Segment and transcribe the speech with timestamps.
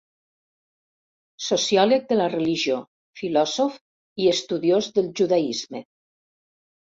[1.47, 2.79] Sociòleg de la religió,
[3.21, 3.77] filòsof
[4.23, 5.83] i estudiós del judaisme.